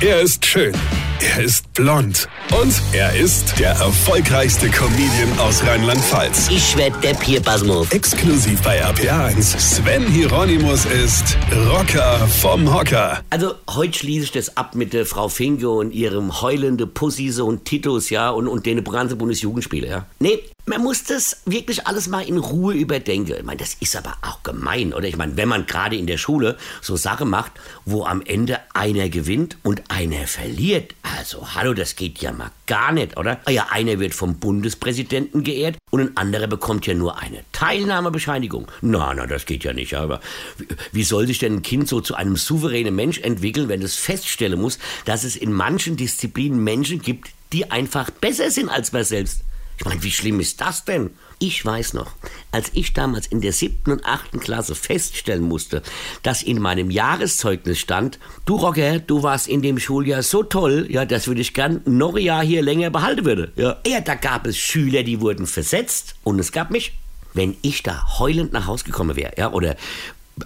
[0.00, 0.74] Er ist schön.
[1.20, 2.28] Er ist blond.
[2.60, 6.48] Und er ist der erfolgreichste Comedian aus Rheinland-Pfalz.
[6.50, 7.90] Ich werd der Pierpasmus.
[7.92, 9.58] Exklusiv bei RPA1.
[9.58, 11.38] Sven Hieronymus ist
[11.70, 13.22] Rocker vom Hocker.
[13.30, 18.10] Also, heute schließe ich das ab mit der Frau Finke und ihrem heulende Pussy-Sohn Titus,
[18.10, 20.06] ja, und, und den ganzen Bundesjugendspiele, ja.
[20.18, 23.34] Nee, man muss das wirklich alles mal in Ruhe überdenken.
[23.36, 25.06] Ich meine, das ist aber auch gemein, oder?
[25.06, 27.52] Ich meine, wenn man gerade in der Schule so Sachen macht,
[27.84, 30.94] wo am Ende einer gewinnt und einer verliert.
[31.02, 33.40] Also, hallo, das geht ja mal gar nicht, oder?
[33.44, 38.66] Ah ja, einer wird vom Bundespräsidenten geehrt und ein anderer bekommt ja nur eine Teilnahmebescheinigung.
[38.80, 39.94] Na, na, das geht ja nicht.
[39.94, 40.20] Aber
[40.56, 43.96] wie, wie soll sich denn ein Kind so zu einem souveränen Mensch entwickeln, wenn es
[43.96, 49.04] feststellen muss, dass es in manchen Disziplinen Menschen gibt, die einfach besser sind als man
[49.04, 49.42] selbst?
[49.78, 51.10] Ich meine, wie schlimm ist das denn?
[51.40, 52.12] Ich weiß noch,
[52.52, 55.82] als ich damals in der siebten und achten Klasse feststellen musste,
[56.22, 61.04] dass in meinem Jahreszeugnis stand, du Rocker, du warst in dem Schuljahr so toll, ja,
[61.04, 63.52] das würde ich gern noch ein Jahr hier länger behalten würde.
[63.56, 66.94] Ja, ja, da gab es Schüler, die wurden versetzt und es gab mich.
[67.36, 69.74] Wenn ich da heulend nach Hause gekommen wäre, ja, oder,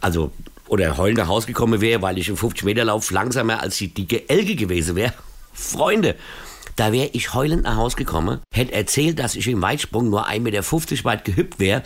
[0.00, 0.30] also,
[0.68, 4.54] oder heulend nach Hause gekommen wäre, weil ich im 50-Meter-Lauf langsamer als die dicke Elge
[4.54, 5.12] gewesen wäre,
[5.52, 6.14] Freunde,
[6.76, 10.40] da wäre ich heulend nach Hause gekommen, hätte erzählt, dass ich im Weitsprung nur 1,50
[10.40, 11.82] Meter weit gehüpft wäre.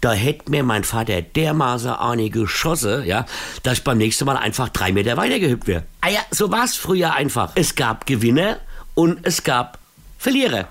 [0.00, 3.24] Da hätte mir mein Vater dermaßen eine geschossen, ja,
[3.62, 5.84] dass ich beim nächsten Mal einfach drei Meter weiter gehüpft wäre.
[6.00, 7.52] Ah ja, so war es früher einfach.
[7.54, 8.58] Es gab Gewinner
[8.94, 9.78] und es gab
[10.18, 10.68] Verlierer.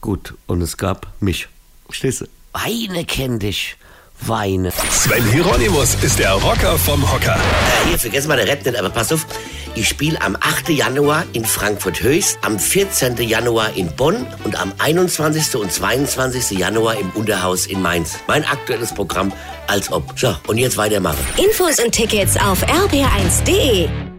[0.00, 1.48] Gut, und es gab mich.
[1.90, 2.26] Stehst du?
[2.52, 3.76] Weine kenn dich.
[4.22, 4.72] Weine.
[4.90, 7.36] Sven Hieronymus ist der Rocker vom Hocker.
[7.36, 9.26] Äh, hier, vergessen mal der Rap nicht, aber pass auf.
[9.74, 10.70] Ich spiele am 8.
[10.70, 13.16] Januar in Frankfurt-Höchst, am 14.
[13.18, 15.54] Januar in Bonn und am 21.
[15.56, 16.58] und 22.
[16.58, 18.16] Januar im Unterhaus in Mainz.
[18.26, 19.32] Mein aktuelles Programm
[19.68, 20.18] als ob.
[20.18, 21.18] So, und jetzt weitermachen.
[21.36, 24.09] Infos und Tickets auf rb1.de.